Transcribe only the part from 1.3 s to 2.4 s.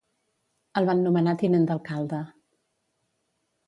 tinent d'alcalde.